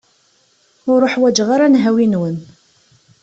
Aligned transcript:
Ur 0.91 1.01
ḥwaǧeɣ 1.13 1.49
ara 1.55 1.65
nnhawi-nwen. 1.67 2.37